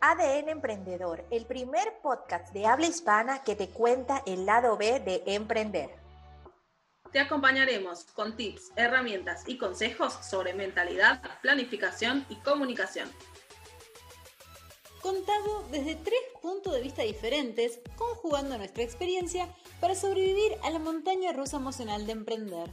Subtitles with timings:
[0.00, 5.24] ADN Emprendedor, el primer podcast de habla hispana que te cuenta el lado B de
[5.26, 5.90] emprender.
[7.10, 13.10] Te acompañaremos con tips, herramientas y consejos sobre mentalidad, planificación y comunicación.
[15.02, 19.48] Contado desde tres puntos de vista diferentes, conjugando nuestra experiencia
[19.80, 22.70] para sobrevivir a la montaña rusa emocional de emprender.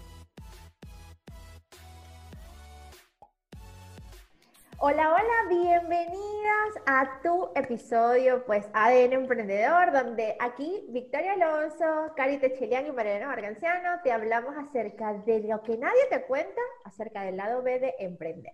[4.77, 12.85] Hola, hola, bienvenidas a tu episodio, pues ADN Emprendedor, donde aquí Victoria Alonso, Cari Techelian
[12.87, 17.63] y Mariana Marganciano te hablamos acerca de lo que nadie te cuenta acerca del lado
[17.63, 18.53] B de emprender.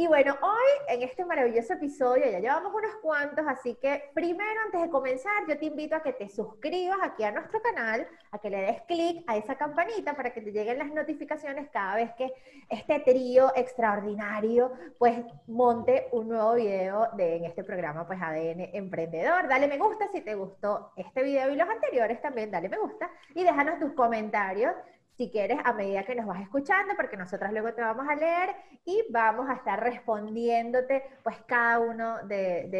[0.00, 4.80] Y bueno, hoy en este maravilloso episodio ya llevamos unos cuantos, así que primero antes
[4.80, 8.48] de comenzar yo te invito a que te suscribas aquí a nuestro canal, a que
[8.48, 12.32] le des clic a esa campanita para que te lleguen las notificaciones cada vez que
[12.70, 19.48] este trío extraordinario pues monte un nuevo video de, en este programa pues ADN Emprendedor.
[19.48, 23.10] Dale me gusta si te gustó este video y los anteriores también, dale me gusta
[23.34, 24.72] y déjanos tus comentarios
[25.20, 28.56] si quieres, a medida que nos vas escuchando, porque nosotras luego te vamos a leer
[28.86, 32.70] y vamos a estar respondiéndote, pues, cada uno de,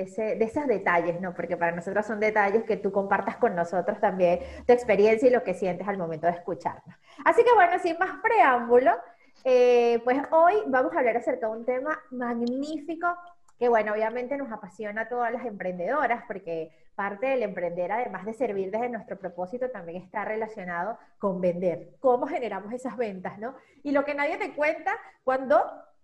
[0.40, 1.34] esos detalles, ¿no?
[1.34, 5.44] Porque para nosotros son detalles que tú compartas con nosotros también tu experiencia y lo
[5.44, 6.96] que sientes al momento de escucharnos.
[7.26, 8.92] Así que, bueno, sin más preámbulo,
[9.44, 13.06] eh, pues hoy vamos a hablar acerca de un tema magnífico
[13.58, 18.34] que bueno, obviamente nos apasiona a todas las emprendedoras porque parte del emprender, además de
[18.34, 21.96] servir desde nuestro propósito, también está relacionado con vender.
[22.00, 23.54] ¿Cómo generamos esas ventas, no?
[23.82, 24.92] Y lo que nadie te cuenta
[25.24, 25.62] cuando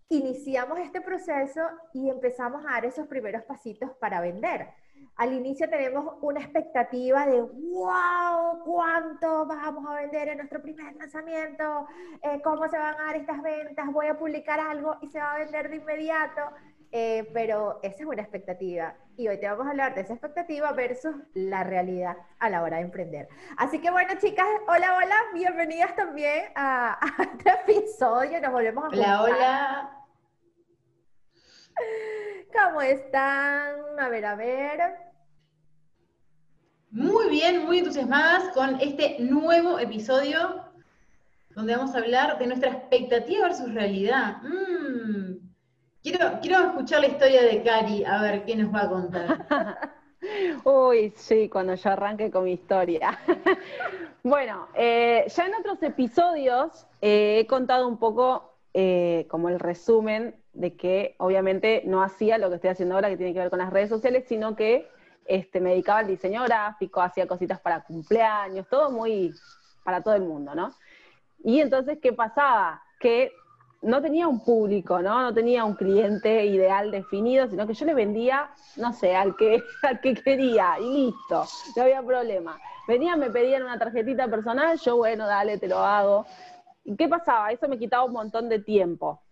[0.09, 1.61] iniciamos este proceso
[1.93, 4.69] y empezamos a dar esos primeros pasitos para vender.
[5.17, 11.87] Al inicio tenemos una expectativa de, wow, ¿cuánto vamos a vender en nuestro primer lanzamiento?
[12.23, 13.87] Eh, ¿Cómo se van a dar estas ventas?
[13.93, 16.43] Voy a publicar algo y se va a vender de inmediato.
[16.93, 18.95] Eh, pero esa es una expectativa.
[19.19, 22.77] Y hoy te vamos a hablar de esa expectativa versus la realidad a la hora
[22.77, 23.29] de emprender.
[23.57, 26.99] Así que bueno, chicas, hola, hola, bienvenidas también a,
[27.35, 28.41] este episodio.
[28.43, 29.91] Nos volvemos a Hola, hola.
[32.53, 33.99] ¿Cómo están?
[33.99, 34.81] A ver, a ver.
[36.91, 40.63] Muy bien, muy entusiasmadas con este nuevo episodio
[41.55, 44.43] donde vamos a hablar de nuestra expectativa versus realidad.
[44.43, 45.36] Mm.
[46.07, 49.91] Quiero, escuchar la historia de Cari, a ver qué nos va a contar.
[50.65, 53.19] Uy, sí, cuando yo arranque con mi historia.
[54.23, 60.37] bueno, eh, ya en otros episodios eh, he contado un poco eh, como el resumen
[60.53, 63.59] de que obviamente no hacía lo que estoy haciendo ahora que tiene que ver con
[63.59, 64.89] las redes sociales, sino que
[65.25, 69.35] este, me dedicaba al diseño gráfico, hacía cositas para cumpleaños, todo muy
[69.83, 70.73] para todo el mundo, ¿no?
[71.43, 72.81] Y entonces, ¿qué pasaba?
[73.01, 73.33] Que
[73.87, 75.23] no tenía un público, ¿no?
[75.23, 79.63] No tenía un cliente ideal definido, sino que yo le vendía, no sé, al que,
[79.83, 81.45] al que quería y listo,
[81.77, 82.59] no había problema.
[82.89, 86.27] Venían, me pedían una tarjetita personal, yo, bueno, dale, te lo hago.
[86.85, 87.53] ¿Y qué pasaba?
[87.53, 89.23] Eso me quitaba un montón de tiempo.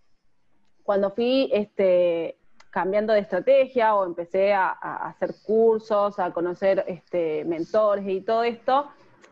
[0.84, 2.38] Cuando fui este,
[2.70, 8.88] cambiando de estrategia o empecé a, hacer cursos, a conocer este, mentores y todo esto,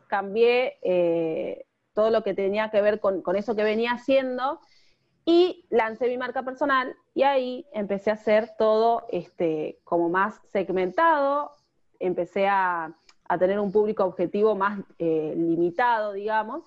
[0.08, 4.60] cambié eh, todo lo que tenía que ver con, con eso que venía haciendo
[5.24, 11.52] y lancé mi marca personal y ahí empecé a hacer todo este, como más segmentado,
[11.98, 12.94] empecé a,
[13.38, 16.64] tener un público objetivo más eh, limitado, digamos,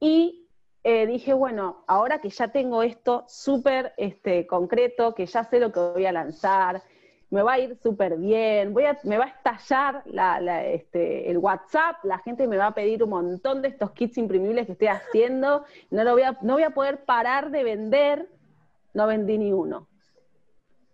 [0.00, 0.48] y
[0.82, 5.70] eh, dije, bueno, ahora que ya tengo esto súper este, concreto, que ya sé lo
[5.70, 6.82] que voy a lanzar,
[7.30, 10.02] me va a ir súper bien, voy a, me va a estallar
[10.66, 14.66] este, el WhatsApp, la gente me va a pedir un montón de estos kits imprimibles
[14.66, 18.28] que estoy haciendo, no, lo voy a, no voy a poder parar de vender,
[18.94, 19.86] no vendí ni uno.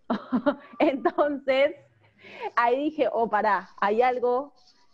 [0.79, 1.75] Entonces,
[2.55, 4.53] ahí dije, oh, pará, hay algo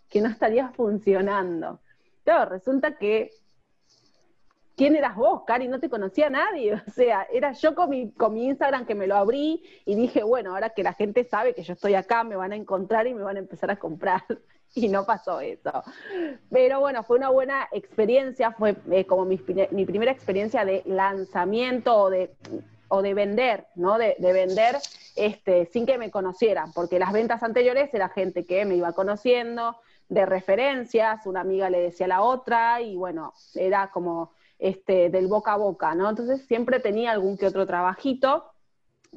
[0.09, 1.81] que no estaría funcionando.
[2.23, 3.31] Claro, resulta que
[4.75, 5.67] ¿quién eras vos, Cari?
[5.67, 6.73] No te conocía nadie.
[6.87, 10.23] O sea, era yo con mi, con mi Instagram que me lo abrí y dije,
[10.23, 13.13] bueno, ahora que la gente sabe que yo estoy acá, me van a encontrar y
[13.13, 14.23] me van a empezar a comprar.
[14.75, 15.83] Y no pasó eso.
[16.49, 22.09] Pero bueno, fue una buena experiencia, fue eh, como mi, primera experiencia de lanzamiento o
[22.09, 22.33] de,
[22.87, 23.99] o de vender, ¿no?
[23.99, 24.77] De, de, vender
[25.15, 29.77] este, sin que me conocieran, porque las ventas anteriores era gente que me iba conociendo,
[30.09, 34.31] de referencias, una amiga le decía a la otra, y bueno, era como
[34.63, 36.09] este, del boca a boca, ¿no?
[36.09, 38.45] Entonces siempre tenía algún que otro trabajito,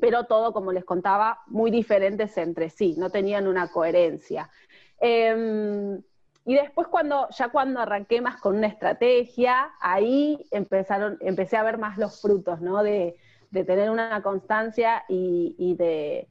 [0.01, 4.51] pero todo, como les contaba, muy diferentes entre sí, no tenían una coherencia.
[4.99, 6.03] Em,
[6.45, 11.79] y después cuando, ya cuando arranqué más con una estrategia, ahí empezaron, empecé a ver
[11.79, 12.83] más los frutos, ¿no?
[12.83, 13.17] De,
[13.53, 16.29] tener una constancia y, de,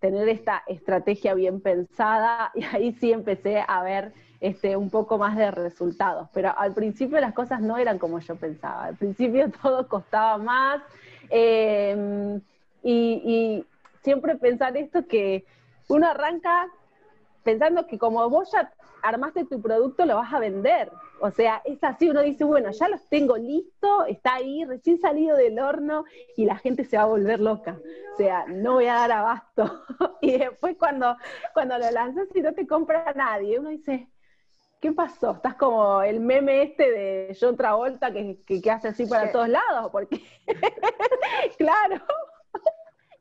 [0.00, 4.14] tener esta estrategia bien pensada y ahí sí empecé a ver
[4.44, 6.28] este, un poco más de resultados.
[6.34, 8.84] Pero al principio las cosas no eran como yo pensaba.
[8.84, 10.82] Al principio todo costaba más.
[11.30, 12.42] Em,
[12.82, 13.64] y,
[14.02, 15.46] siempre pensar esto que
[15.88, 16.68] uno arranca
[17.42, 18.70] pensando que como vos ya
[19.00, 20.92] armaste tu producto, lo vas a vender.
[21.20, 25.38] O sea, es así, uno dice, bueno, ya los tengo listo, está ahí, recién salido
[25.38, 26.04] del horno
[26.36, 27.78] y la gente se va a volver loca.
[28.12, 29.84] O sea, no voy a dar abasto.
[30.20, 31.16] y después cuando,
[31.54, 34.06] cuando lo lanzas y no te compra nadie, uno dice,
[34.84, 35.30] ¿qué pasó?
[35.30, 39.90] Estás como el meme este de John Travolta que, que, hace así para todos lados,
[39.90, 40.20] porque,
[41.56, 42.04] claro,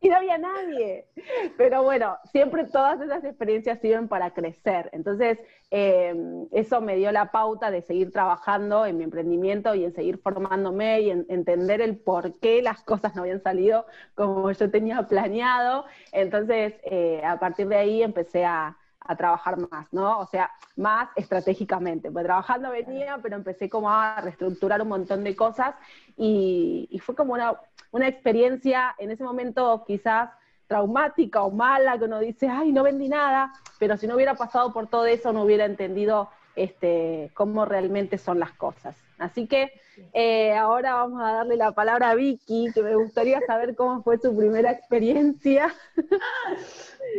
[0.01, 1.07] y no había nadie.
[1.55, 4.89] Pero bueno, siempre todas esas experiencias sirven para crecer.
[4.91, 5.39] Entonces,
[5.71, 10.17] em, eso me dio la pauta de seguir trabajando en mi emprendimiento y en seguir
[10.17, 15.01] formándome y en entender el por qué las cosas no habían salido como yo tenía
[15.07, 15.85] planeado.
[16.11, 20.19] Entonces, eh, a partir de ahí empecé a a trabajar más, ¿no?
[20.19, 22.11] O sea, más estratégicamente.
[22.11, 25.75] Pues trabajando venía, pero empecé como a reestructurar un montón de cosas
[26.17, 27.53] y, fue como una,
[27.91, 30.29] una, experiencia en ese momento quizás
[30.67, 34.71] traumática o mala, que uno dice, ay, no vendí nada, pero si no hubiera pasado
[34.71, 38.95] por todo eso, no hubiera entendido este, cómo realmente son las cosas.
[39.23, 39.71] Así que
[40.11, 44.17] eh, ahora vamos a darle la palabra a Vicky, que me gustaría saber cómo fue
[44.17, 45.73] su primera experiencia.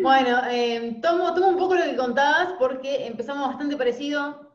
[0.02, 4.54] Bueno, eh, tomo, tomo un poco lo que contabas porque empezamos bastante parecido.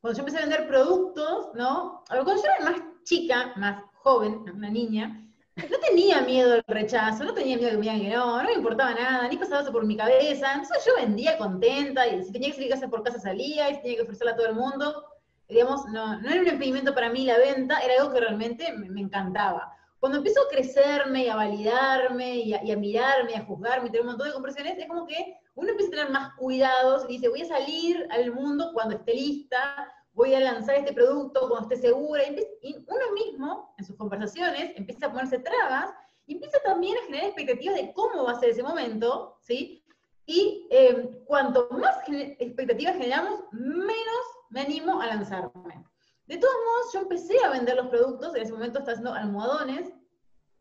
[0.00, 2.04] Cuando yo empecé a vender productos, ¿no?
[2.06, 5.20] Cuando yo era más chica, más joven, una niña,
[5.56, 8.52] no tenía miedo al rechazo, no tenía miedo que me digan que no, no me
[8.52, 10.52] importaba nada, ni pasaba eso por mi cabeza.
[10.52, 13.82] Entonces yo vendía contenta y si tenía que salir casa por casa salía y si
[13.82, 15.13] tenía que ofrecerla a todo el mundo.
[15.48, 18.90] Digamos, no, no era un impedimento para mí la venta, era algo que realmente me,
[18.90, 19.74] me encantaba.
[20.04, 24.02] Cuando empiezo a crecerme y a validarme y a, mirarme y a juzgarme y tener
[24.02, 27.30] un montón de conversaciones, es como que uno empieza a tener más cuidados y dice,
[27.30, 31.88] voy a salir al mundo cuando esté lista, voy a lanzar este producto cuando esté
[31.88, 32.22] segura.
[32.22, 35.90] Y, uno mismo, en sus conversaciones, empieza a ponerse trabas
[36.26, 39.86] y empieza también a generar expectativas de cómo va a ser ese momento, ¿sí?
[40.26, 41.96] Y eh, cuanto más
[42.38, 45.84] expectativas generamos, menos me animo a lanzarme.
[46.26, 49.92] De todos modos, yo empecé a vender los productos, en ese momento estaba haciendo almohadones,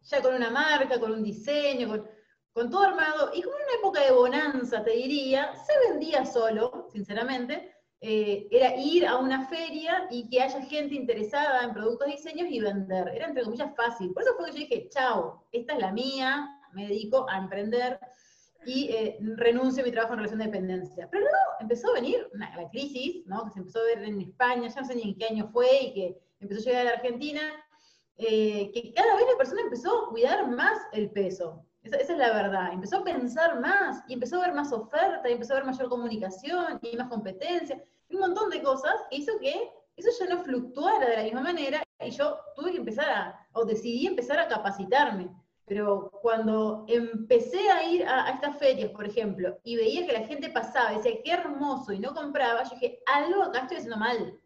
[0.01, 2.09] ya con una marca, con un diseño, con,
[2.53, 6.87] con todo armado, y como en una época de bonanza, te diría, se vendía solo,
[6.91, 12.47] sinceramente, eh, era ir a una feria y que haya gente interesada en productos diseños
[12.49, 13.07] y vender.
[13.09, 14.11] Era entre comillas fácil.
[14.11, 17.99] Por eso fue que yo dije, chao, esta es la mía, me dedico a emprender
[18.65, 21.07] y eh, renuncio a mi trabajo en relación de dependencia.
[21.09, 23.45] Pero luego empezó a venir la crisis, ¿no?
[23.45, 25.67] que se empezó a ver en España, ya no sé ni en qué año fue,
[25.81, 27.41] y que empezó a llegar a la Argentina,
[28.17, 31.65] eh, que cada vez la persona empezó a cuidar más el peso.
[31.83, 32.71] Esa, esa, es la verdad.
[32.71, 35.89] Empezó a pensar más, y empezó a ver más oferta, y empezó a ver mayor
[35.89, 41.07] comunicación, y más competencia, un montón de cosas que hizo que eso ya no fluctuara
[41.07, 45.29] de la misma manera, y yo tuve que empezar a, o decidí empezar a capacitarme
[45.65, 50.49] pero cuando empecé a ir a, estas ferias, por ejemplo, y veía que la gente
[50.49, 54.39] pasaba y decía, qué hermoso, y no compraba, yo dije, algo acá estoy haciendo mal.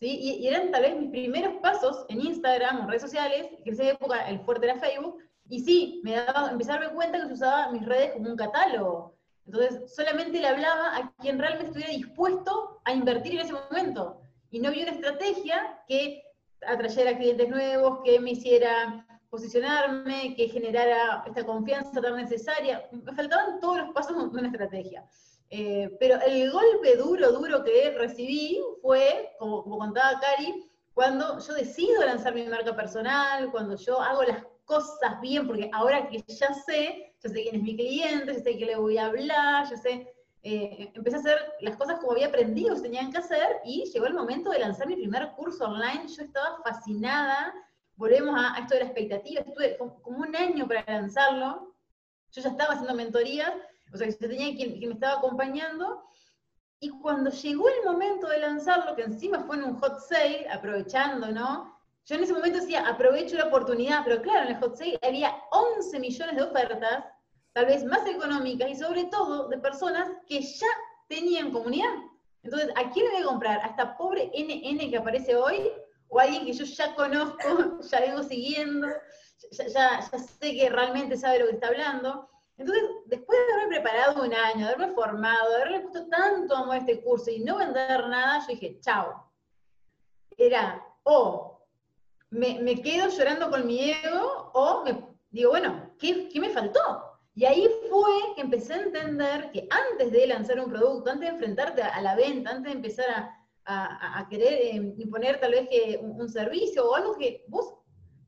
[0.00, 0.18] ¿Sí?
[0.20, 3.90] Y, eran tal vez mis primeros pasos en Instagram o redes sociales, que en esa
[3.90, 5.18] época el fuerte era Facebook,
[5.48, 8.36] y sí, me daba, empecé a darme cuenta que se usaba mis redes como un
[8.36, 9.14] catálogo.
[9.46, 14.20] Entonces, solamente le hablaba a quien realmente estuviera dispuesto a invertir en ese momento.
[14.50, 16.22] Y no había una estrategia que
[16.66, 22.88] atrayera clientes nuevos, que me hiciera posicionarme, que generara esta confianza tan necesaria.
[22.90, 25.04] Me faltaban todos los pasos de una estrategia.
[25.50, 31.54] Eh, pero el golpe duro, duro que recibí fue, como, como contaba Cari, cuando yo
[31.54, 36.52] decido lanzar mi marca personal, cuando yo hago las cosas bien, porque ahora que ya
[36.52, 39.76] sé, ya sé quién es mi cliente, ya sé qué le voy a hablar, ya
[39.76, 43.84] sé, eh, empecé a hacer las cosas como había aprendido que tenían que hacer y
[43.90, 46.06] llegó el momento de lanzar mi primer curso online.
[46.08, 47.54] Yo estaba fascinada
[47.98, 51.74] volvemos a, esto de la expectativa, estuve como, un año para lanzarlo,
[52.30, 53.52] yo ya estaba haciendo mentorías,
[53.92, 56.04] o sea, yo tenía quien, me estaba acompañando,
[56.80, 61.32] y cuando llegó el momento de lanzarlo, que encima fue en un hot sale, aprovechando,
[61.32, 61.76] ¿no?
[62.06, 65.34] Yo en ese momento decía, aprovecho la oportunidad, pero claro, en el hot sale había
[65.50, 67.04] 11 millones de ofertas,
[67.52, 70.68] tal vez más económicas y sobre todo de personas que ya
[71.08, 71.92] tenían comunidad.
[72.44, 73.60] Entonces, ¿a quién le voy a comprar?
[73.60, 75.72] ¿A esta pobre NN que aparece hoy?
[76.08, 78.88] O alguien que yo ya conozco, ya vengo siguiendo,
[79.72, 82.28] ya, sé que realmente sabe lo que está hablando.
[82.56, 86.74] Entonces, después de haberme preparado un año, de haberme formado, de haberle puesto tanto amor
[86.74, 89.32] a este curso y no vender nada, yo dije, chao.
[90.36, 91.58] Era, o
[92.30, 96.80] me, quedo llorando con mi ego, o me digo, bueno, ¿qué, me faltó?
[97.34, 101.34] Y ahí fue que empecé a entender que antes de lanzar un producto, antes de
[101.34, 103.37] enfrentarte a la venta, antes de empezar a,
[104.28, 107.74] querer eh, imponer tal vez que un, servicio o algo que vos,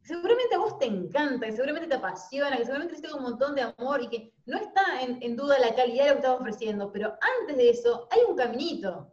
[0.02, 3.62] seguramente a vos te encanta, que seguramente te apasiona, que seguramente necesitas un montón de
[3.62, 7.14] amor y que no está en, duda la calidad de lo que estás ofreciendo, pero
[7.40, 9.12] antes de eso hay un caminito,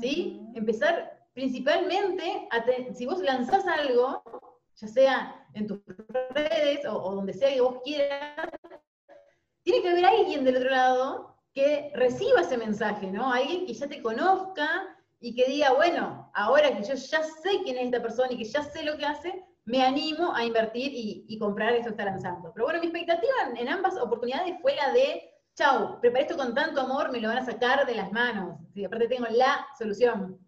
[0.00, 0.40] ¿sí?
[0.54, 2.48] Empezar principalmente,
[2.94, 4.22] si vos lanzás algo,
[4.76, 5.80] ya sea en tus
[6.30, 8.48] redes o, o donde sea que vos quieras,
[9.62, 13.32] tiene que haber alguien del otro lado que reciba ese mensaje, ¿no?
[13.32, 17.76] Alguien que ya te conozca y que diga, bueno, ahora que yo ya sé quién
[17.76, 21.38] es esta persona y que ya sé lo que hace, me animo a invertir y,
[21.38, 22.50] comprar esto que está lanzando.
[22.52, 26.80] Pero bueno, mi expectativa en ambas oportunidades fue la de, chau, preparé esto con tanto
[26.80, 28.58] amor, me lo van a sacar de las manos.
[28.74, 30.38] Y aparte tengo la solución.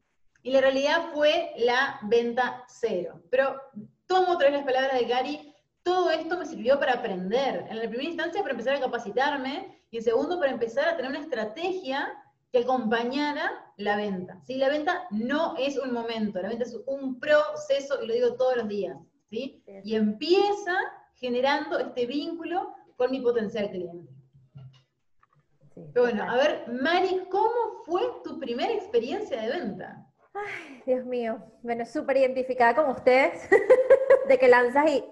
[0.43, 3.23] Y la realidad fue la venta cero.
[3.31, 3.61] Pero
[4.07, 5.53] tomo otra vez las palabras de Gary
[5.83, 7.67] todo esto me sirvió para aprender.
[7.69, 11.11] En la primera instancia para empezar a capacitarme y en segundo para empezar a tener
[11.11, 12.13] una estrategia
[12.53, 14.39] que acompañara la venta.
[14.45, 14.57] ¿sí?
[14.57, 18.59] La venta no es un momento, la venta es un proceso y lo digo todos
[18.59, 18.97] los días.
[19.31, 19.65] ¿sí?
[19.83, 20.77] Y empieza
[21.15, 24.13] generando este vínculo con mi potencial cliente.
[25.75, 30.07] Pero bueno, a ver, Mari, ¿cómo fue tu primera experiencia de venta?
[30.35, 31.43] Ay, Dios mío.
[31.63, 33.49] Bueno, súper identificada con ustedes,
[34.29, 35.05] de que lanzas y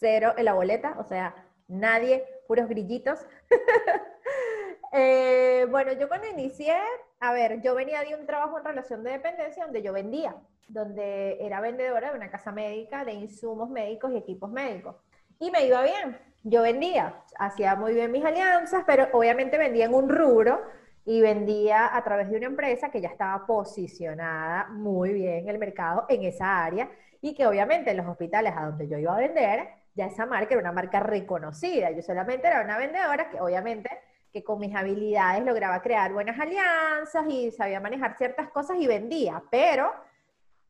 [0.00, 1.34] cero en la boleta, o sea,
[1.68, 3.20] nadie, puros grillitos.
[4.92, 6.74] Eh, bueno, yo cuando inicié,
[7.20, 10.34] a ver, yo venía de un trabajo en relación de dependencia donde yo vendía,
[10.68, 14.96] donde era vendedora de una casa médica de insumos médicos y equipos médicos.
[15.38, 19.94] Y me iba bien, yo vendía, hacía muy bien mis alianzas, pero obviamente vendía en
[19.94, 20.60] un rubro
[21.04, 25.58] y vendía a través de una empresa que ya estaba posicionada muy bien en el
[25.58, 26.90] mercado en esa área
[27.22, 30.54] y que obviamente en los hospitales a donde yo iba a vender ya esa marca
[30.54, 31.90] era una marca reconocida.
[31.90, 33.90] Yo solamente era una vendedora que obviamente
[34.32, 39.42] que con mis habilidades lograba crear buenas alianzas y sabía manejar ciertas cosas y vendía,
[39.50, 39.92] pero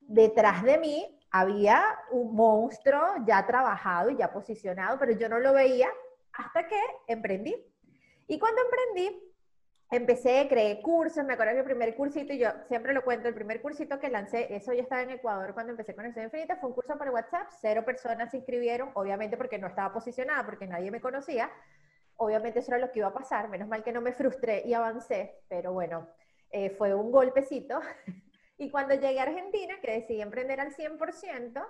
[0.01, 5.53] detrás de mí había un monstruo ya trabajado y ya posicionado, pero yo no lo
[5.53, 5.89] veía
[6.33, 7.55] hasta que emprendí.
[8.27, 9.31] Y cuando emprendí,
[9.91, 13.35] empecé, creé cursos, me acuerdo que el primer cursito, y yo siempre lo cuento, el
[13.35, 16.69] primer cursito que lancé, eso ya estaba en Ecuador cuando empecé con Conexión Infinita, fue
[16.69, 20.91] un curso por WhatsApp, cero personas se inscribieron, obviamente porque no estaba posicionada, porque nadie
[20.91, 21.51] me conocía,
[22.21, 24.75] obviamente eso era lo que iba a pasar, menos mal que no me frustré y
[24.75, 26.07] avancé, pero bueno,
[26.51, 27.81] eh, fue un golpecito.
[28.59, 31.67] y cuando llegué a Argentina, que decidí emprender al 100%,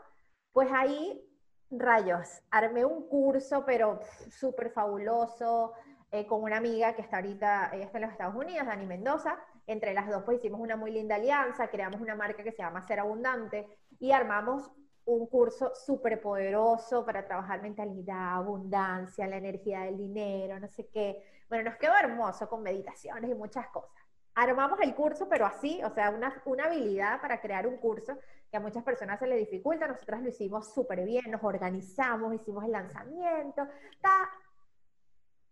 [0.53, 1.25] pues ahí,
[1.71, 5.73] rayos, armé un curso, pero súper fabuloso,
[6.11, 9.39] eh, con una amiga que está ahorita, está en los Estados Unidos, Dani Mendoza.
[9.69, 12.83] Entre las dos pues hicimos una muy linda alianza, creamos una marca que se llama
[12.83, 13.69] Ser Abundante
[14.01, 14.69] y armamos
[15.11, 21.23] un curso súper poderoso para trabajar mentalidad, abundancia, la energía del dinero, no sé qué.
[21.49, 23.91] Bueno, nos quedó hermoso con meditaciones y muchas cosas.
[24.35, 28.17] Armamos el curso, pero así, o sea, una, una habilidad para crear un curso
[28.51, 29.89] que a muchas personas se le dificulta.
[29.89, 33.67] Nosotras lo hicimos súper bien, nos organizamos, hicimos el lanzamiento,
[34.01, 34.31] ta,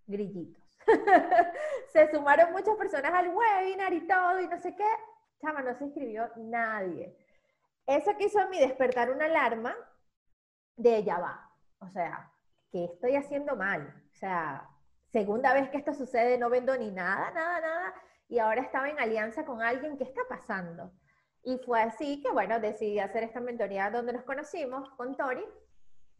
[0.06, 0.62] grillitos.
[1.92, 4.88] se sumaron muchas personas al webinar y todo, y no sé qué.
[5.40, 7.16] Chama, no se inscribió nadie.
[7.88, 9.74] Eso quiso a mí despertar una alarma
[10.76, 11.50] de ya va.
[11.78, 12.30] O sea,
[12.70, 14.04] ¿qué estoy haciendo mal?
[14.12, 14.68] O sea,
[15.10, 17.94] segunda vez que esto sucede, no vendo ni nada, nada, nada.
[18.28, 20.92] Y ahora estaba en alianza con alguien, ¿qué está pasando?
[21.42, 25.46] Y fue así que, bueno, decidí hacer esta mentoría donde nos conocimos con Tori,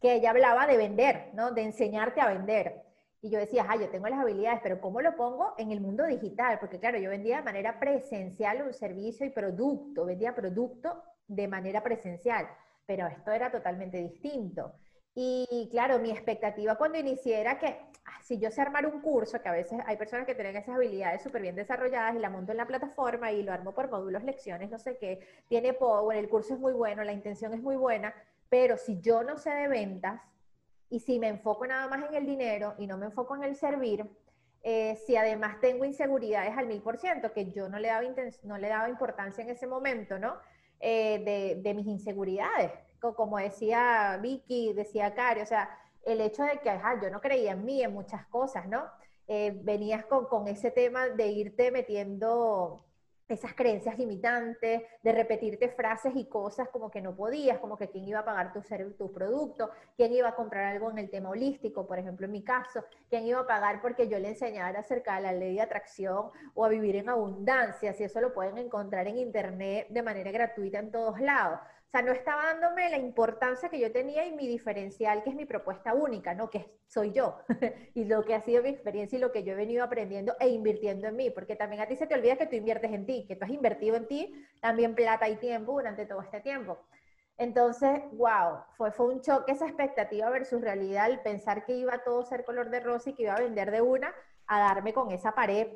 [0.01, 1.51] que ella hablaba de vender, ¿no?
[1.51, 2.81] De enseñarte a vender.
[3.21, 6.03] Y yo decía, ah, yo tengo las habilidades, pero ¿cómo lo pongo en el mundo
[6.05, 6.57] digital?
[6.57, 11.81] Porque claro, yo vendía de manera presencial un servicio y producto, vendía producto de manera
[11.81, 12.45] presencial,
[12.85, 14.73] pero esto era totalmente distinto.
[15.15, 17.67] Y claro, mi expectativa cuando inicié era que
[18.05, 20.75] ah, si yo sé armar un curso, que a veces hay personas que tienen esas
[20.75, 24.23] habilidades súper bien desarrolladas y la monto en la plataforma y lo armo por módulos,
[24.23, 27.77] lecciones, no sé qué, tiene power, el curso es muy bueno, la intención es muy
[27.77, 28.13] buena,
[28.49, 30.21] pero si yo no sé de ventas,
[30.89, 33.55] y si me enfoco nada más en el dinero y no me enfoco en el
[33.55, 34.09] servir,
[34.63, 38.07] eh, si además tengo inseguridades al mil por ciento, que yo no le, daba
[38.43, 40.35] no le daba importancia en ese momento, ¿no?
[40.81, 45.69] Eh, de, mis inseguridades, como decía Vicky, decía Cari, o sea,
[46.05, 46.71] el hecho de que
[47.01, 48.85] yo no creía en mí, en muchas cosas, ¿no?
[49.27, 52.85] Eh, venías con, con ese tema de irte metiendo
[53.29, 58.07] esas creencias limitantes, de repetirte frases y cosas como que no podías, como que quién
[58.07, 61.99] iba a pagar tu, producto, quién iba a comprar algo en el tema holístico, por
[61.99, 65.33] ejemplo, en mi caso, quién iba a pagar porque yo le enseñara acerca de la
[65.33, 69.87] ley de atracción o a vivir en abundancia, si eso lo pueden encontrar en internet
[69.89, 71.59] de manera gratuita en todos lados.
[71.89, 75.35] O sea, no estaba dándome la importancia que yo tenía y mi diferencial, que es
[75.35, 76.47] mi propuesta única, ¿no?
[76.47, 77.39] Que soy yo
[77.95, 80.49] y lo que ha sido mi experiencia y lo que yo he venido aprendiendo e
[80.49, 83.25] invirtiendo en mí, porque también a ti se te olvida que tú inviertes en ti,
[83.27, 84.31] que tú has invertido en ti
[84.61, 86.77] también plata y tiempo durante todo este tiempo.
[87.39, 92.19] Entonces, wow, fue, fue un choque esa expectativa versus realidad, el pensar que iba todo
[92.19, 94.13] a ser color de rosa y que iba a vender de una,
[94.45, 95.69] a darme con esa pared,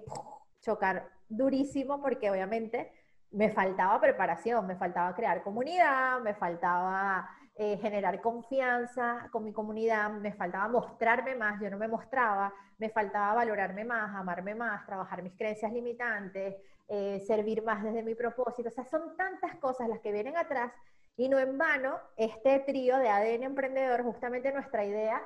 [0.61, 2.91] chocar durísimo, porque obviamente
[3.33, 10.11] me faltaba preparación, me faltaba crear comunidad, me faltaba eh, generar confianza con mi comunidad,
[10.11, 15.23] me faltaba mostrarme más, yo no me mostraba, me faltaba valorarme más, amarme más, trabajar
[15.23, 16.55] mis creencias limitantes,
[16.87, 18.69] eh, servir más desde mi propósito.
[18.69, 20.71] O sea, son tantas cosas las que vienen atrás
[21.17, 25.21] y no en vano este trío de ADN emprendedor, justamente nuestra idea,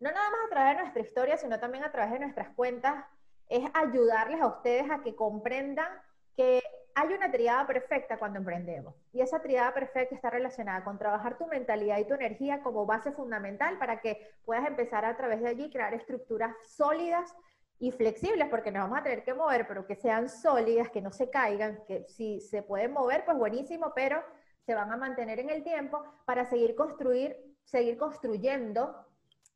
[0.00, 3.04] no nada más a través de nuestra historia, sino también a través de nuestras cuentas,
[3.50, 5.88] es ayudarles a ustedes a que comprendan
[6.36, 6.62] que
[7.00, 8.94] hay una triada perfecta cuando emprendemos.
[9.12, 13.10] Y esa triada perfecta está relacionada con trabajar tu mentalidad y tu energía como base
[13.12, 17.34] fundamental para que puedas empezar a través de allí crear estructuras sólidas
[17.78, 21.10] y flexibles, porque nos vamos a tener que mover, pero que sean sólidas, que no
[21.10, 24.22] se caigan, que si se pueden mover, pues buenísimo, pero
[24.66, 28.94] se van a mantener en el tiempo para seguir construir, seguir construyendo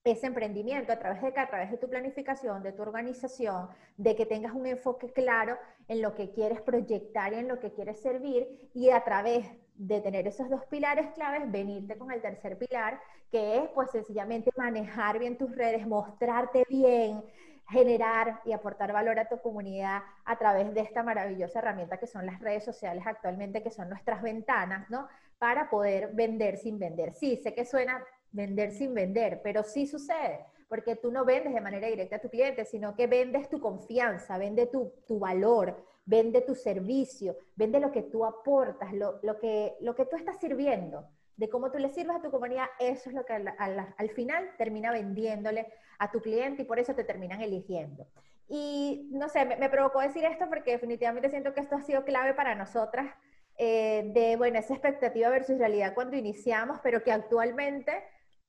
[0.05, 4.15] ese emprendimiento a través de que a través de tu planificación, de tu organización, de
[4.15, 5.59] que tengas un enfoque claro
[5.89, 9.47] en lo que quieres proyectar y en lo que quieres servir y a través
[9.77, 14.51] de tener esos dos pilares claves, venirte con el tercer pilar, que es pues sencillamente
[14.57, 17.25] manejar bien tus redes, mostrarte bien,
[17.71, 22.27] generar y aportar valor a tu comunidad a través de esta maravillosa herramienta que son
[22.27, 25.09] las redes sociales actualmente, que son nuestras ventanas, ¿no?
[25.39, 27.15] Para poder vender sin vender.
[27.15, 31.61] Sí, sé que suena vender sin vender, pero sí sucede, porque tú no vendes de
[31.61, 36.55] manera directa a tu cliente, sino que vendes tu confianza, vende tu, valor, vende tu
[36.55, 41.71] servicio, vende lo que tú aportas, lo, que, lo que tú estás sirviendo, de cómo
[41.71, 46.11] tú le sirves a tu comunidad, eso es lo que al, final termina vendiéndole a
[46.11, 48.07] tu cliente y por eso te terminan eligiendo.
[48.49, 52.35] Y no sé, me, provocó decir esto porque definitivamente siento que esto ha sido clave
[52.35, 53.15] para nosotras,
[53.57, 57.93] eh, de, bueno, esa expectativa versus realidad cuando iniciamos, pero que actualmente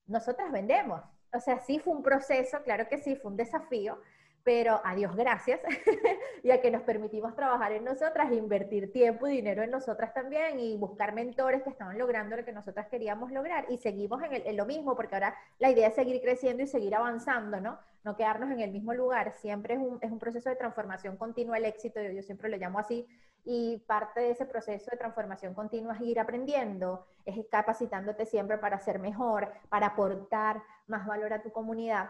[0.07, 1.01] nosotras vendemos.
[1.33, 3.99] O sea, sí fue un proceso, claro que sí, fue un desafío,
[4.45, 5.59] pero a Dios gracias,
[6.43, 10.77] ya que nos permitimos trabajar en nosotras, invertir tiempo y dinero en nosotras también y
[10.77, 13.65] buscar mentores que estaban logrando lo que nosotras queríamos lograr.
[13.69, 17.59] Y seguimos en, lo mismo, porque ahora la idea es seguir creciendo y seguir avanzando,
[17.59, 17.79] ¿no?
[18.03, 19.33] No quedarnos en el mismo lugar.
[19.33, 22.57] Siempre es un, es un proceso de transformación continua el éxito, yo, yo siempre lo
[22.57, 23.07] llamo así,
[23.45, 28.79] y parte de ese proceso de transformación continua es ir aprendiendo, es capacitándote siempre para
[28.79, 32.09] ser mejor, para aportar más valor a tu comunidad.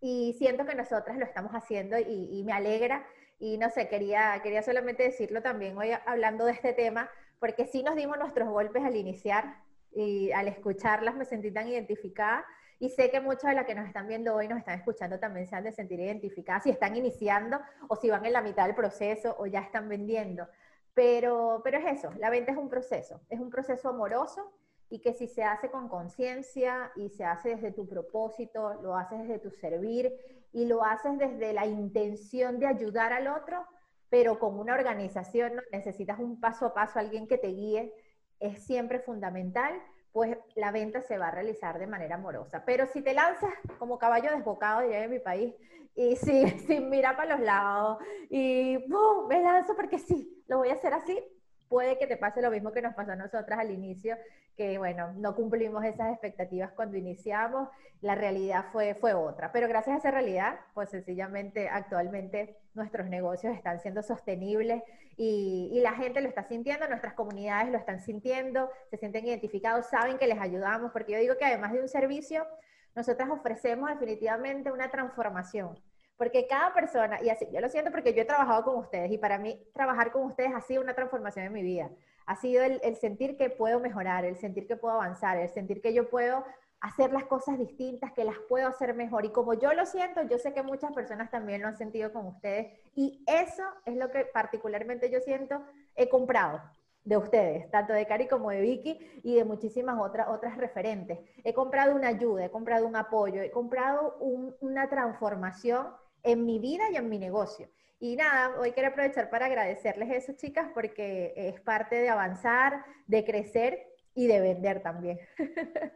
[0.00, 3.06] Y siento que nosotras lo estamos haciendo y, me alegra.
[3.38, 7.82] Y no sé, quería, quería solamente decirlo también hoy hablando de este tema, porque sí
[7.82, 12.44] nos dimos nuestros golpes al iniciar y al escucharlas me sentí tan identificada
[12.78, 15.46] y sé que muchas de las que nos están viendo hoy, nos están escuchando, también
[15.46, 18.74] se han de sentir identificadas, si están iniciando o si van en la mitad del
[18.74, 20.46] proceso o ya están vendiendo.
[20.92, 24.52] Pero, pero es eso, la venta es un proceso, es un proceso amoroso
[24.88, 29.20] y que si se hace con conciencia y se hace desde tu propósito, lo haces
[29.20, 30.12] desde tu servir
[30.52, 33.66] y lo haces desde la intención de ayudar al otro,
[34.08, 35.62] pero con una organización, ¿no?
[35.72, 37.92] necesitas un paso a paso, alguien que te guíe,
[38.38, 39.80] es siempre fundamental
[40.16, 42.64] pues la venta se va a realizar de manera amorosa.
[42.64, 45.54] Pero si te lanzas como caballo desbocado, diría en mi país,
[45.94, 47.98] y sin, sin mirar para los lados,
[48.30, 49.28] y ¡pum!
[49.28, 51.22] me lanzo porque sí, lo voy a hacer así,
[51.68, 54.16] puede que te pase lo mismo que nos pasó a nosotras al inicio,
[54.56, 57.68] que bueno, no cumplimos esas expectativas cuando iniciamos,
[58.00, 59.52] la realidad fue, fue otra.
[59.52, 64.82] Pero gracias a esa realidad, pues sencillamente actualmente nuestros negocios están siendo sostenibles
[65.16, 69.86] y, y, la gente lo está sintiendo, nuestras comunidades lo están sintiendo, se sienten identificados,
[69.86, 72.46] saben que les ayudamos, porque yo digo que además de un servicio,
[72.94, 75.78] nosotras ofrecemos definitivamente una transformación
[76.16, 79.18] porque cada persona, y así, yo lo siento porque yo he trabajado con ustedes y
[79.18, 81.90] para mí trabajar con ustedes ha sido una transformación en mi vida.
[82.26, 85.92] Ha sido el, sentir que puedo mejorar, el sentir que puedo avanzar, el sentir que
[85.92, 86.44] yo puedo
[86.80, 89.24] hacer las cosas distintas, que las puedo hacer mejor.
[89.24, 92.26] Y como yo lo siento, yo sé que muchas personas también lo han sentido con
[92.26, 92.72] ustedes.
[92.94, 95.62] Y eso es lo que particularmente yo siento,
[95.94, 96.60] he comprado
[97.04, 101.20] de ustedes, tanto de Cari como de Vicky y de muchísimas otras, otras referentes.
[101.44, 104.16] He comprado una ayuda, he comprado un apoyo, he comprado
[104.60, 105.86] una transformación
[106.22, 107.68] en mi vida y en mi negocio.
[107.98, 113.24] Y nada, hoy quiero aprovechar para agradecerles eso, chicas, porque es parte de avanzar, de
[113.24, 115.18] crecer y de vender también.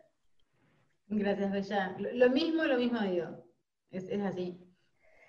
[1.09, 1.97] Gracias, Bella.
[1.99, 3.27] Lo mismo, lo mismo digo.
[3.91, 4.65] Es, así.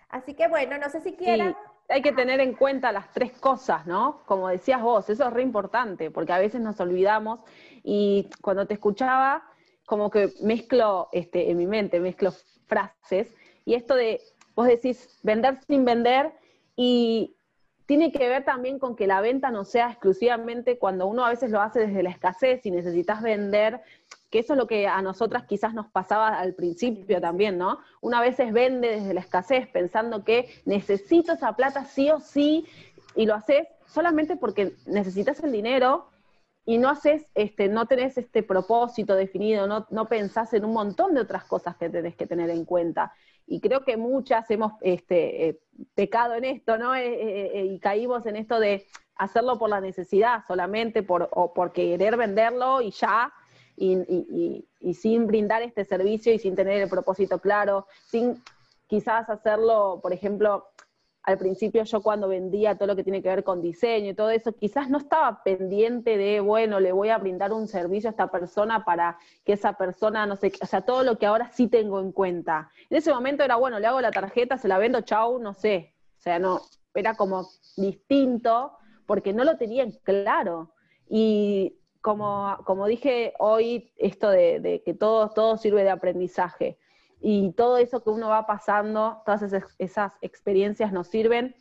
[0.10, 1.56] Así que bueno, no sé si quieran
[1.91, 4.21] hay que tener en cuenta las tres cosas, ¿no?
[4.25, 7.41] Como decías vos, eso es re importante, porque a veces nos olvidamos
[7.84, 9.43] y cuando te escuchaba,
[9.86, 12.32] como que mezclo este, en mi mente, mezclo
[12.65, 14.21] frases, y esto de,
[14.56, 16.32] vos decís, vender sin vender,
[16.76, 17.36] y
[17.86, 21.52] tiene que ver también con que la venta no sea exclusivamente cuando uno a veces
[21.52, 23.82] lo hace desde la escasez y necesitas vender,
[24.30, 27.80] que eso es lo que a nosotras quizás nos pasaba al principio también, ¿no?
[28.00, 32.66] Una vez vende desde la escasez pensando que necesito esa plata sí o sí
[33.14, 36.08] y lo haces solamente porque necesitas el dinero
[36.66, 41.14] y no haces, este, no tenés este propósito definido, no, no pensás en un montón
[41.14, 43.12] de otras cosas que tenés que tener en cuenta
[43.47, 45.60] y creo que muchas hemos este, eh,
[45.95, 46.95] pecado en esto, ¿no?
[46.95, 51.71] Eh, eh, y caímos en esto de hacerlo por la necesidad solamente, por, o por
[51.73, 53.32] querer venderlo y ya,
[53.75, 58.41] y, y, sin brindar este servicio y sin tener el propósito claro, sin
[58.88, 60.67] quizás hacerlo, por ejemplo,
[61.24, 64.32] al principio yo cuando vendía todo lo que tiene que ver con diseño y todo
[64.32, 68.32] eso, quizás no estaba pendiente de, bueno, le voy a brindar un servicio a esta
[68.32, 72.00] persona para que esa persona, no sé, o sea, todo lo que ahora sí tengo
[72.00, 72.72] en cuenta.
[72.90, 75.94] En ese momento era, bueno, le hago la tarjeta, se la vendo, chau, no sé.
[76.18, 76.62] O sea, no,
[76.94, 78.74] era como distinto
[79.06, 80.74] porque no lo tenían claro.
[81.08, 86.80] Y como, como dije hoy, esto de, de que todo, todo sirve de aprendizaje
[87.22, 89.44] y todo eso que uno va pasando, todas
[89.78, 91.56] esas, experiencias nos sirven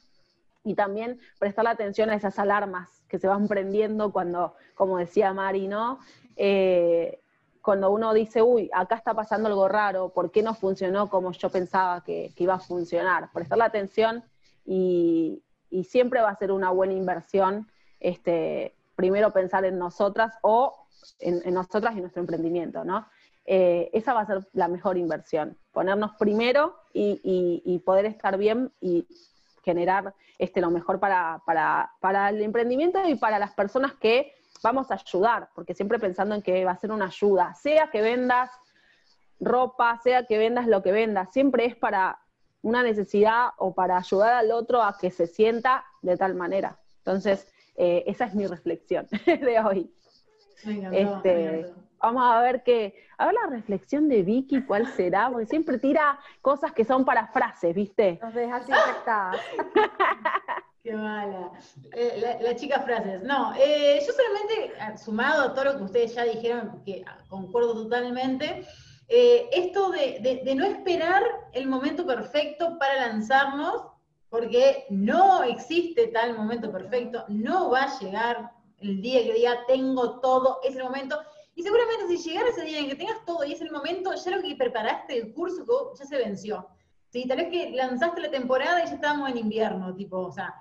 [0.64, 5.34] y también prestar la atención a esas alarmas que se van prendiendo cuando, como decía
[5.34, 6.00] Mari, ¿no?
[6.36, 7.20] Eh,
[7.60, 11.50] cuando uno dice, uy, acá está pasando algo raro, ¿por qué no funcionó como yo
[11.50, 13.30] pensaba que, iba a funcionar?
[13.32, 14.24] Prestar la atención
[14.64, 15.42] y,
[15.84, 17.68] siempre va a ser una buena inversión,
[18.00, 20.86] este, primero pensar en nosotras o
[21.20, 23.06] en, en nosotras y nuestro emprendimiento, ¿no?
[23.52, 25.58] Eh, esa va a ser la mejor inversión.
[25.72, 29.08] Ponernos primero y, poder estar bien y
[29.64, 31.90] generar este, lo mejor para,
[32.28, 34.32] el emprendimiento y para las personas que
[34.62, 38.00] vamos a ayudar, porque siempre pensando en que va a ser una ayuda, sea que
[38.00, 38.52] vendas
[39.40, 42.20] ropa, sea que vendas lo que vendas, siempre es para
[42.62, 46.78] una necesidad o para ayudar al otro a que se sienta de tal manera.
[46.98, 49.92] Entonces, eh, esa es mi reflexión de hoy.
[50.92, 55.78] Este, vamos a ver qué, a ver la reflexión de Vicky, cuál será, porque siempre
[55.78, 58.18] tira cosas que son para frases, ¿viste?
[58.22, 59.40] Nos deja así infectadas.
[60.82, 61.52] Qué mala.
[61.92, 63.22] Eh, la, chica frases.
[63.22, 67.74] No, eh, yo solamente, ah, sumado a todo lo que ustedes ya dijeron, que concuerdo
[67.74, 68.66] totalmente,
[69.08, 73.82] eh, esto de, de no esperar el momento perfecto para lanzarnos,
[74.30, 80.20] porque no existe tal momento perfecto, no va a llegar el día que diga tengo
[80.20, 81.20] todo, es el momento,
[81.60, 84.30] y seguramente si llegara ese día en que tengas todo y es el momento, ya
[84.30, 86.66] lo que preparaste, el curso ya se venció.
[87.10, 87.28] ¿sí?
[87.28, 90.54] Tal vez que lanzaste la temporada y ya estábamos en invierno, tipo, o sea,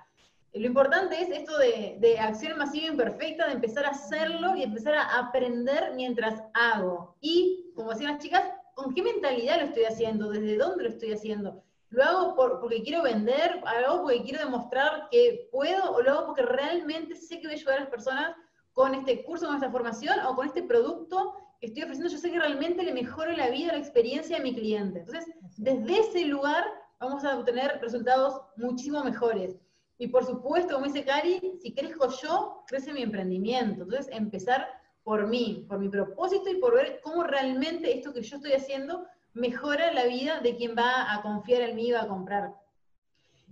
[0.52, 5.18] lo importante es esto de, acción masiva imperfecta, de empezar a hacerlo y empezar a
[5.20, 7.16] aprender mientras hago.
[7.22, 8.42] Y, como decían las chicas,
[8.74, 10.28] ¿con qué mentalidad lo estoy haciendo?
[10.28, 11.64] ¿Desde dónde lo estoy haciendo?
[11.88, 13.58] ¿Lo hago porque quiero vender?
[13.62, 15.92] ¿Lo hago porque quiero demostrar que puedo?
[15.92, 18.36] ¿O lo hago porque realmente sé que voy a ayudar a las personas
[18.72, 22.30] con este curso, con esta formación o con este producto que estoy ofreciendo, yo sé
[22.30, 25.00] que realmente le mejoro la vida, la experiencia de mi cliente.
[25.00, 26.64] Entonces, desde ese lugar
[26.98, 29.58] vamos a obtener resultados muchísimo mejores.
[29.98, 33.82] Y por supuesto, como dice Cari, si crezco yo, crece mi emprendimiento.
[33.82, 34.66] Entonces, empezar
[35.02, 39.06] por mí, por mi propósito y por ver cómo realmente esto que yo estoy haciendo
[39.34, 42.54] mejora la vida de quien va a confiar en mí y va a comprar.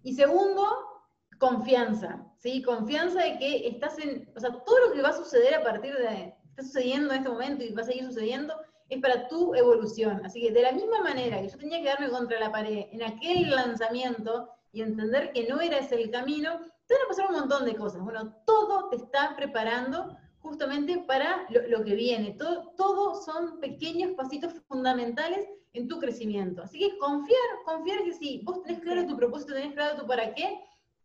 [0.02, 0.64] Y segundo,
[1.38, 2.62] confianza, ¿sí?
[2.62, 5.94] Confianza de que estás en, o sea, todo lo que va a suceder a partir
[5.94, 8.54] de, está sucediendo en este momento y va a seguir sucediendo,
[8.88, 10.24] es para tu evolución.
[10.24, 13.02] Así que de la misma manera que yo tenía que darme contra la pared en
[13.02, 17.38] aquel lanzamiento y entender que no era ese el camino, te van a pasar un
[17.38, 18.02] montón de cosas.
[18.02, 22.32] Bueno, todo te está preparando justamente para lo, que viene.
[22.32, 26.62] Todo, todo son pequeños pasitos fundamentales en tu crecimiento.
[26.62, 30.34] Así que confiar, confiar que si vos tenés claro tu propósito, tenés claro tu para
[30.34, 30.60] qué,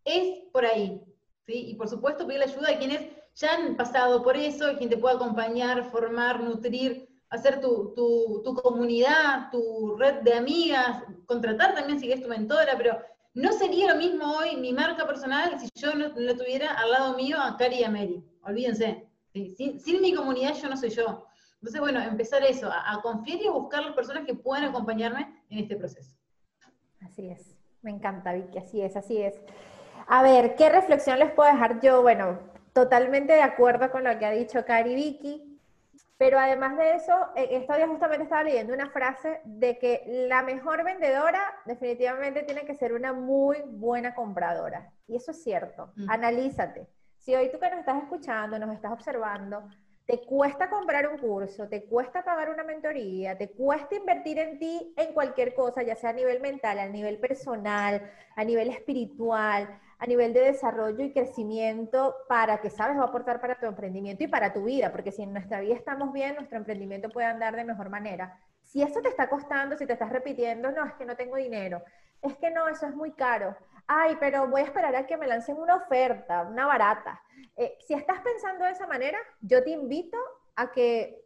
[0.06, 1.02] es por ahí.
[1.46, 1.70] ¿sí?
[1.70, 4.98] Y por supuesto pedir la ayuda de quienes ya han pasado por eso, quien te
[4.98, 12.06] pueda acompañar, formar, nutrir, hacer tu, tu, comunidad, tu red de amigas, contratar también si
[12.12, 13.00] eres tu mentora, pero
[13.34, 17.38] no sería lo mismo hoy mi marca personal si yo no tuviera al lado mío
[17.40, 18.24] a Cari y a Mary.
[18.44, 19.10] Olvídense.
[19.34, 21.26] Sin, mi comunidad yo no soy yo.
[21.56, 25.44] Entonces, bueno, empezar eso, a, a confiar y a buscar las personas que puedan acompañarme
[25.50, 26.16] en este proceso.
[27.02, 27.56] Así es.
[27.82, 28.60] Me encanta, Vicky.
[28.60, 29.42] Así es, así es.
[30.08, 32.02] A ver, ¿qué reflexión les puedo dejar yo?
[32.02, 32.40] Bueno,
[32.74, 35.50] totalmente de acuerdo con lo que ha dicho Cari Vicky.
[36.18, 40.84] Pero además de eso, estos días justamente estaba leyendo una frase de que la mejor
[40.84, 44.92] vendedora definitivamente tiene que ser una muy buena compradora.
[45.08, 45.92] Y eso es cierto.
[45.96, 46.10] Mm.
[46.10, 46.88] Analízate.
[47.18, 49.68] Si hoy tú que nos estás escuchando, nos estás observando,
[50.06, 54.94] te cuesta comprar un curso, te cuesta pagar una mentoría, te cuesta invertir en ti
[54.98, 60.06] en cualquier cosa, ya sea a nivel mental, a nivel personal, a nivel espiritual, a
[60.06, 64.28] nivel de desarrollo y crecimiento para que sabes va a aportar para tu emprendimiento y
[64.28, 67.64] para tu vida, porque si en nuestra vida estamos bien, nuestro emprendimiento puede andar de
[67.64, 68.38] mejor manera.
[68.64, 71.82] Si eso te está costando, si te estás repitiendo, no, es que no tengo dinero,
[72.22, 73.56] es que no, eso es muy caro.
[73.88, 77.22] Ay, pero voy a esperar a que me lancen una oferta, una barata.
[77.56, 80.18] Eh, si estás pensando de esa manera, yo te invito
[80.58, 81.24] a que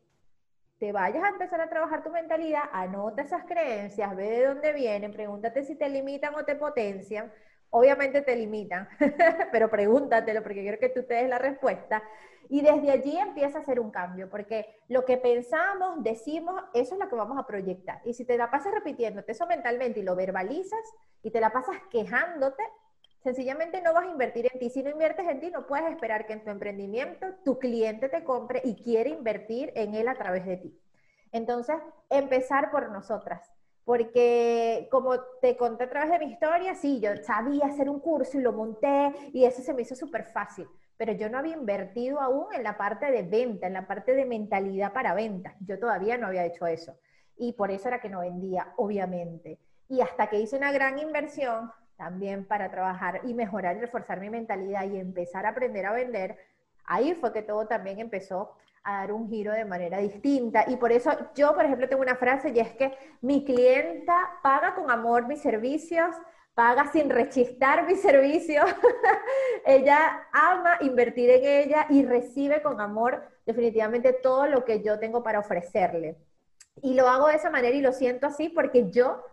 [0.78, 5.14] te vayas a empezar a trabajar tu mentalidad, anota esas creencias, ve de dónde vienen,
[5.14, 7.34] pregúntate si te limitan o te potencian.
[7.70, 8.88] Obviamente te limitan,
[9.52, 12.02] pero pregúntatelo porque quiero que tú te des la respuesta.
[12.50, 17.00] Y desde allí empieza a hacer un cambio, porque lo que pensamos, decimos, eso es
[17.00, 18.00] lo que vamos a proyectar.
[18.06, 20.80] Y si te la pasas repitiéndote eso mentalmente y lo verbalizas
[21.24, 22.64] y te la pasas quejándote,
[23.22, 24.70] sencillamente no vas a invertir en ti.
[24.70, 28.24] Si no inviertes en ti, no puedes esperar que en tu emprendimiento tu cliente te
[28.24, 30.80] compre y quiere invertir en él a través de ti.
[31.34, 31.76] Entonces,
[32.10, 33.57] empezar por nosotras.
[33.88, 38.38] Porque como te conté a través de mi historia, sí, yo sabía hacer un curso
[38.38, 42.20] y lo monté y eso se me hizo súper fácil, pero yo no había invertido
[42.20, 45.56] aún en la parte de venta, en la parte de mentalidad para venta.
[45.62, 46.98] Yo todavía no había hecho eso.
[47.38, 49.58] Y por eso era que no vendía, obviamente.
[49.88, 54.30] Y hasta que hice una gran inversión también para trabajar y mejorar y reforzar mi
[54.30, 56.38] mentalidad y empezar a aprender a vender,
[56.84, 58.52] ahí fue que todo también empezó
[58.84, 60.66] a dar un giro de manera distinta.
[60.68, 64.76] Y por eso yo, por ejemplo, tengo una frase y es que mi clienta paga
[64.76, 66.16] con amor mis servicios,
[66.54, 68.66] paga sin rechistar mis servicios.
[69.66, 75.24] ella ama invertir en ella y recibe con amor definitivamente todo lo que yo tengo
[75.24, 76.18] para ofrecerle.
[76.82, 79.24] Y lo hago de esa manera y lo siento así porque yo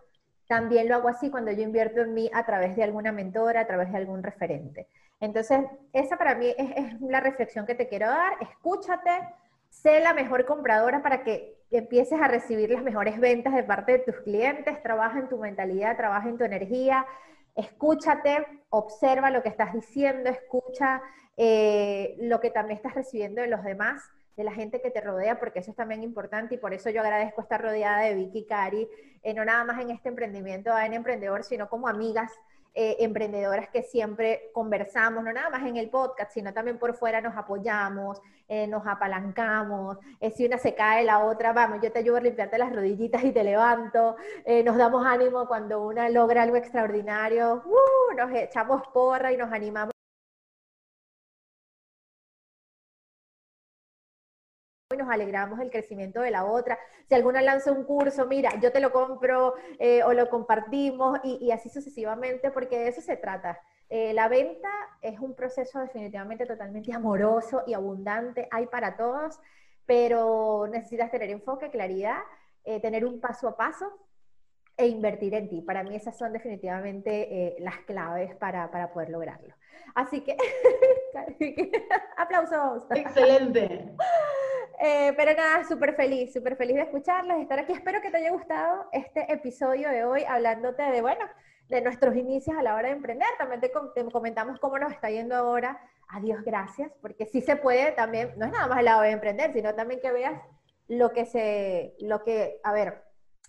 [0.47, 3.67] también lo hago así cuando yo invierto en mí a través de alguna mentora, a
[3.67, 4.87] través de algún referente.
[5.19, 5.59] Entonces,
[5.93, 8.33] esa para mí es, la reflexión que te quiero dar.
[8.41, 9.11] Escúchate,
[9.69, 13.99] sé la mejor compradora para que empieces a recibir las mejores ventas de parte de
[13.99, 17.05] tus clientes, trabaja en tu mentalidad, trabaja en tu energía,
[17.55, 21.01] escúchate, observa lo que estás diciendo, escucha
[21.37, 24.01] eh, lo que también estás recibiendo de los demás,
[24.37, 27.01] de la gente que te rodea, porque eso es también importante y por eso yo
[27.01, 28.87] agradezco estar rodeada de Vicky y Cari,
[29.23, 32.31] eh, no nada más en este emprendimiento en Emprendedor, sino como amigas
[32.77, 37.21] eh, emprendedoras que siempre conversamos, no nada más en el podcast, sino también por fuera
[37.21, 41.99] nos apoyamos, eh, nos apalancamos, eh, si una se cae, la otra, vamos, yo te
[41.99, 44.17] ayudo a limpiarte las rodillitas y te levanto,
[44.65, 48.15] nos damos ánimo cuando una logra algo extraordinario, ¡uh!
[48.17, 49.94] nos echamos porra y nos animamos.
[54.95, 56.79] Y nos alegramos del crecimiento de la otra.
[57.07, 61.37] Si alguna lanza un curso, mira, yo te lo compro eh, o lo compartimos y,
[61.45, 63.59] y, así sucesivamente, porque de eso se trata.
[63.89, 64.69] Eh, la venta
[65.01, 69.39] es un proceso definitivamente totalmente amoroso y abundante, hay para todos,
[69.85, 72.17] pero necesitas tener enfoque, claridad,
[72.63, 73.91] eh, tener un paso a paso
[74.75, 75.61] e invertir en ti.
[75.61, 79.53] Para mí esas son definitivamente las claves para, para poder lograrlo.
[79.93, 80.35] Así que,
[82.17, 82.83] aplausos.
[82.91, 83.93] Excelente.
[84.79, 87.73] Eh, pero nada, súper feliz, súper feliz de escucharlos, de estar aquí.
[87.73, 91.25] Espero que te haya gustado este episodio de hoy hablándote de, bueno,
[91.69, 93.27] de nuestros inicios a la hora de emprender.
[93.37, 93.71] También te,
[94.11, 95.79] comentamos cómo nos está yendo ahora.
[96.09, 99.53] Adiós, gracias, porque sí se puede también, no es nada más el lado de emprender,
[99.53, 100.39] sino también que veas
[100.87, 103.03] lo que se, lo que, a ver,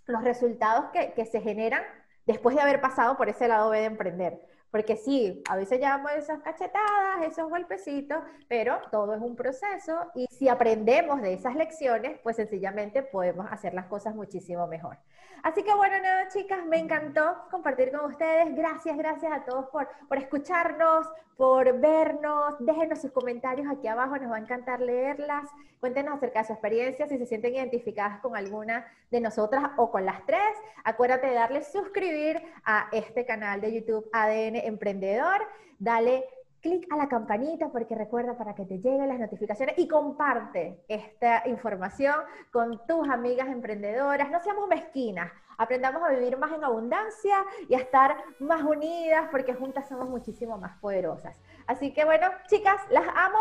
[0.06, 1.82] los resultados que, que se generan
[2.24, 4.40] después de haber pasado por ese lado de emprender.
[4.76, 10.26] Porque sí, a veces llevamos esas cachetadas, esos golpecitos, pero todo es un proceso y
[10.26, 14.98] si aprendemos de esas lecciones, pues sencillamente podemos hacer las cosas muchísimo mejor.
[15.42, 15.96] Así que bueno,
[16.30, 18.54] chicas, me encantó compartir con ustedes.
[18.54, 22.54] Gracias, gracias a todos por, por escucharnos, por vernos.
[22.58, 25.48] Déjenos sus comentarios aquí abajo, nos va a encantar leerlas.
[25.78, 30.04] Cuéntenos acerca de su experiencia, si se sienten identificadas con alguna de nosotras o con
[30.04, 30.40] las tres.
[30.84, 35.40] Acuérdate de darle suscribir a este canal de YouTube ADN Emprendedor.
[35.79, 36.24] Dale
[36.61, 41.46] clic a la campanita porque recuerda para que te lleguen las notificaciones y comparte esta
[41.46, 42.16] información
[42.50, 44.31] con tus amigas emprendedoras.
[44.31, 49.55] No seamos mezquinas, aprendamos a vivir más en abundancia y a estar más unidas porque
[49.55, 51.40] juntas somos muchísimo más poderosas.
[51.66, 53.38] Así que bueno, chicas, las amo.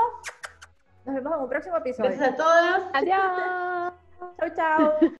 [1.06, 2.12] Nos vemos en un próximo episodio.
[2.12, 2.84] Gracias a todas.
[2.94, 3.94] Adiós.
[4.40, 5.16] Chau, chau.